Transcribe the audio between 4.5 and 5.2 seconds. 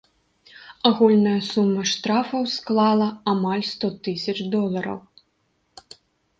долараў.